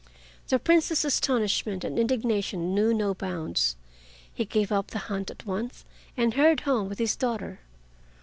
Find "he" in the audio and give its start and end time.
4.33-4.45